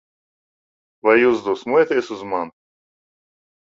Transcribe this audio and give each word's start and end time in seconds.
Vai 1.09 1.15
jūs 1.21 1.45
dusmojaties 1.51 2.13
uz 2.19 2.29
mani? 2.35 2.57